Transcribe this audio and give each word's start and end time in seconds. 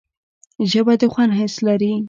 ژبه 0.71 0.93
د 1.01 1.03
خوند 1.13 1.31
حس 1.39 1.55
لري 1.67 1.93